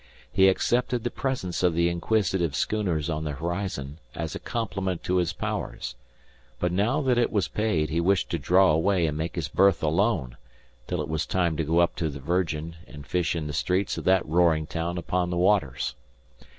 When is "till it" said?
10.87-11.07